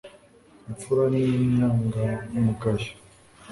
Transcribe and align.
imfura 0.69 1.03
ni 1.13 1.21
inyangamugayo 1.45 2.91